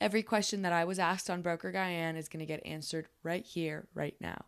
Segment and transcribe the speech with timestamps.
[0.00, 3.44] Every question that I was asked on Broker Guyan is going to get answered right
[3.44, 4.46] here, right now.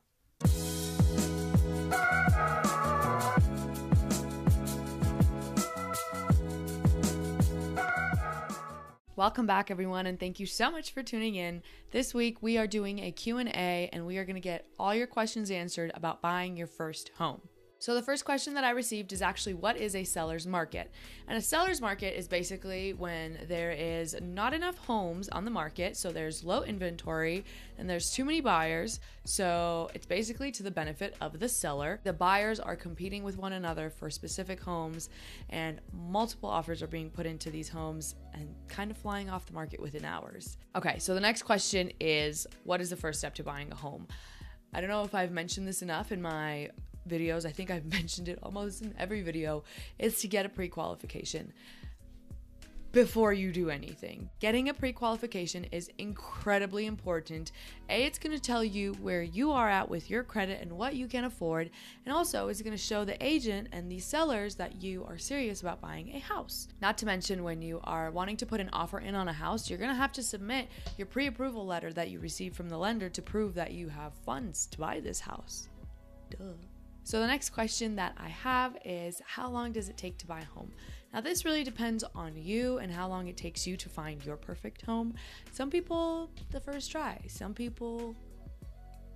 [9.15, 11.63] Welcome back everyone and thank you so much for tuning in.
[11.91, 15.07] This week we are doing a Q&A and we are going to get all your
[15.07, 17.43] questions answered about buying your first home.
[17.83, 20.89] So, the first question that I received is actually what is a seller's market?
[21.27, 25.97] And a seller's market is basically when there is not enough homes on the market,
[25.97, 27.45] so there's low inventory
[27.79, 29.01] and there's too many buyers.
[29.25, 31.99] So, it's basically to the benefit of the seller.
[32.05, 35.09] The buyers are competing with one another for specific homes,
[35.51, 39.55] and multiple offers are being put into these homes and kind of flying off the
[39.55, 40.57] market within hours.
[40.77, 44.07] Okay, so the next question is what is the first step to buying a home?
[44.73, 46.71] I don't know if I've mentioned this enough in my
[47.09, 49.65] videos, I think I've mentioned it almost in every video,
[49.99, 51.53] is to get a pre qualification
[52.93, 54.29] before you do anything.
[54.39, 57.53] Getting a pre qualification is incredibly important.
[57.89, 60.95] A, it's going to tell you where you are at with your credit and what
[60.95, 61.71] you can afford,
[62.05, 65.63] and also it's going to show the agent and the sellers that you are serious
[65.63, 66.69] about buying a house.
[66.81, 69.69] Not to mention, when you are wanting to put an offer in on a house,
[69.69, 72.79] you're going to have to submit your pre approval letter that you received from the
[72.79, 75.69] lender to prove that you have funds to buy this house.
[76.31, 76.72] Duh.
[77.05, 80.41] So, the next question that I have is How long does it take to buy
[80.41, 80.71] a home?
[81.13, 84.37] Now, this really depends on you and how long it takes you to find your
[84.37, 85.15] perfect home.
[85.53, 88.17] Some people, the first try, some people,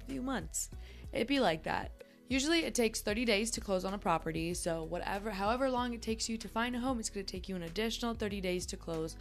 [0.02, 0.70] a few months.
[1.12, 1.92] It'd be like that.
[2.28, 6.02] Usually it takes 30 days to close on a property, so whatever however long it
[6.02, 8.66] takes you to find a home, it's going to take you an additional 30 days
[8.66, 9.16] to close.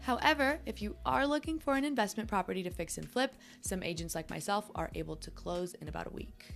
[0.00, 4.14] However, if you are looking for an investment property to fix and flip, some agents
[4.14, 6.54] like myself are able to close in about a week.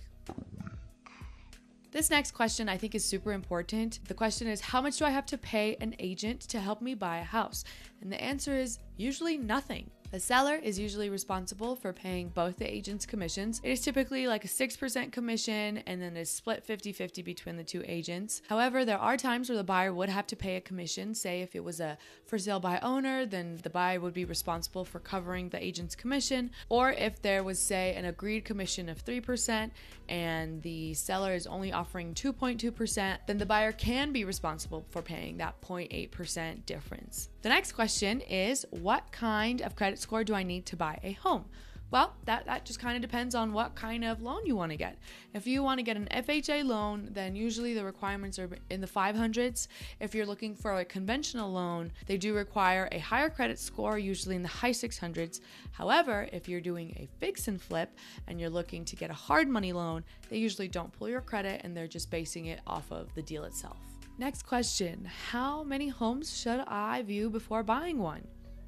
[1.91, 3.99] This next question I think is super important.
[4.07, 6.95] The question is How much do I have to pay an agent to help me
[6.95, 7.65] buy a house?
[7.99, 9.91] And the answer is usually nothing.
[10.11, 13.61] The seller is usually responsible for paying both the agent's commissions.
[13.63, 17.63] It is typically like a 6% commission and then is split 50 50 between the
[17.63, 18.41] two agents.
[18.49, 21.15] However, there are times where the buyer would have to pay a commission.
[21.15, 24.83] Say if it was a for sale by owner, then the buyer would be responsible
[24.83, 26.51] for covering the agent's commission.
[26.67, 29.71] Or if there was, say, an agreed commission of 3%
[30.09, 35.37] and the seller is only offering 2.2%, then the buyer can be responsible for paying
[35.37, 37.29] that 0.8% difference.
[37.43, 41.13] The next question is what kind of credit score do I need to buy a
[41.13, 41.45] home?
[41.91, 44.77] Well, that, that just kind of depends on what kind of loan you want to
[44.77, 44.97] get.
[45.33, 48.87] If you want to get an FHA loan, then usually the requirements are in the
[48.87, 49.67] 500s.
[49.99, 54.37] If you're looking for a conventional loan, they do require a higher credit score, usually
[54.37, 55.41] in the high 600s.
[55.73, 57.91] However, if you're doing a fix and flip
[58.27, 61.59] and you're looking to get a hard money loan, they usually don't pull your credit
[61.65, 63.77] and they're just basing it off of the deal itself.
[64.17, 68.25] Next question How many homes should I view before buying one?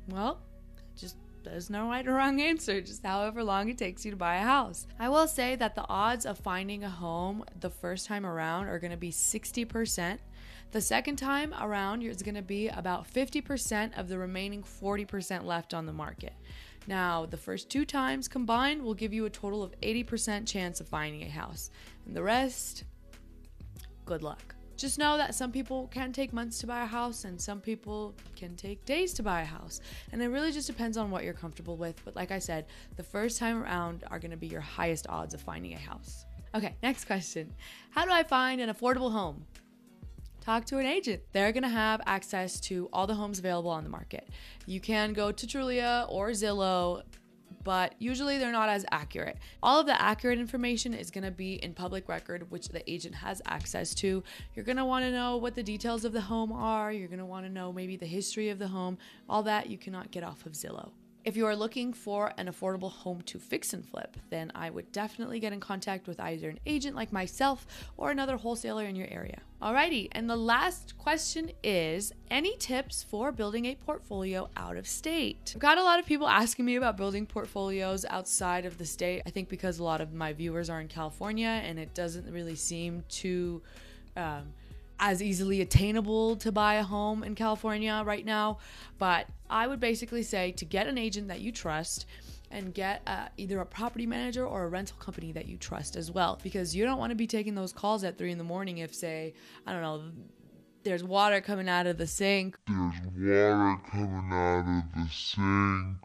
[0.09, 0.41] Well,
[0.97, 4.35] just there's no right or wrong answer, just however long it takes you to buy
[4.37, 4.87] a house.
[4.99, 8.79] I will say that the odds of finding a home the first time around are
[8.79, 10.17] going to be 60%.
[10.71, 15.73] The second time around is going to be about 50% of the remaining 40% left
[15.73, 16.33] on the market.
[16.87, 20.87] Now, the first two times combined will give you a total of 80% chance of
[20.87, 21.69] finding a house.
[22.05, 22.83] And the rest,
[24.05, 27.39] good luck just know that some people can take months to buy a house and
[27.39, 29.79] some people can take days to buy a house.
[30.11, 32.03] And it really just depends on what you're comfortable with.
[32.03, 32.65] But like I said,
[32.97, 36.25] the first time around are going to be your highest odds of finding a house.
[36.53, 37.49] Okay, next question
[37.91, 39.45] How do I find an affordable home?
[40.41, 41.21] Talk to an agent.
[41.31, 44.27] They're going to have access to all the homes available on the market.
[44.65, 47.03] You can go to Trulia or Zillow
[47.63, 49.37] but usually they're not as accurate.
[49.61, 53.15] All of the accurate information is going to be in public record, which the agent
[53.15, 54.23] has access to.
[54.55, 56.91] You're going to want to know what the details of the home are.
[56.91, 58.97] You're going to want to know maybe the history of the home.
[59.29, 60.91] All that you cannot get off of Zillow.
[61.25, 64.91] If you are looking for an affordable home to fix and flip, then I would
[64.91, 69.07] definitely get in contact with either an agent like myself or another wholesaler in your
[69.09, 69.39] area.
[69.61, 75.53] Alrighty, and the last question is any tips for building a portfolio out of state?
[75.55, 79.21] I've got a lot of people asking me about building portfolios outside of the state.
[79.25, 82.55] I think because a lot of my viewers are in California and it doesn't really
[82.55, 83.61] seem to.
[84.17, 84.53] Um,
[84.99, 88.59] as easily attainable to buy a home in California right now.
[88.97, 92.05] But I would basically say to get an agent that you trust
[92.53, 96.11] and get uh, either a property manager or a rental company that you trust as
[96.11, 98.77] well because you don't want to be taking those calls at three in the morning
[98.77, 99.33] if say
[99.65, 100.03] i don't know
[100.83, 105.97] there's water coming out of the sink there's water coming out of the sink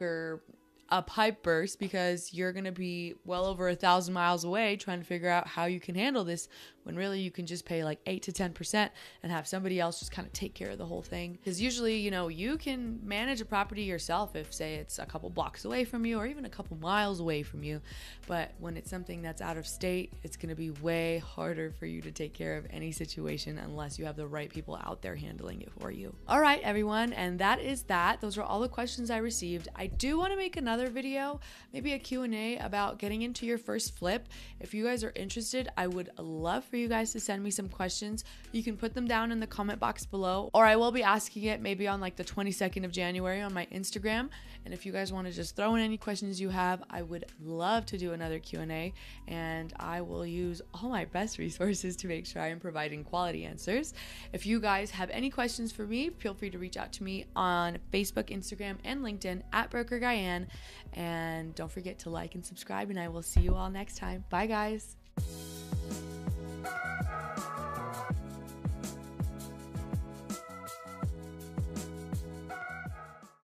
[0.00, 0.42] or
[0.88, 4.98] a pipe burst because you're going to be well over a thousand miles away trying
[4.98, 6.48] to figure out how you can handle this
[6.84, 8.90] when really you can just pay like 8 to 10%
[9.22, 11.32] and have somebody else just kind of take care of the whole thing.
[11.32, 15.30] Because usually, you know, you can manage a property yourself if, say, it's a couple
[15.30, 17.80] blocks away from you or even a couple miles away from you.
[18.26, 21.86] But when it's something that's out of state, it's going to be way harder for
[21.86, 25.16] you to take care of any situation unless you have the right people out there
[25.16, 26.14] handling it for you.
[26.28, 28.20] All right, everyone, and that is that.
[28.20, 29.68] Those are all the questions I received.
[29.76, 31.40] I do want to make another video,
[31.72, 34.28] maybe a Q&A about getting into your first flip.
[34.60, 37.68] If you guys are interested, I would love for you guys to send me some
[37.68, 38.24] questions.
[38.52, 41.42] You can put them down in the comment box below, or I will be asking
[41.42, 44.30] it maybe on like the 22nd of January on my Instagram.
[44.64, 47.26] And if you guys want to just throw in any questions you have, I would
[47.44, 48.94] love to do another Q&A
[49.28, 53.44] and I will use all my best resources to make sure I am providing quality
[53.44, 53.92] answers.
[54.32, 57.26] If you guys have any questions for me, feel free to reach out to me
[57.36, 60.46] on Facebook, Instagram, and LinkedIn at Broker Guyan.
[60.94, 64.24] And don't forget to like and subscribe, and I will see you all next time.
[64.30, 64.96] Bye, guys.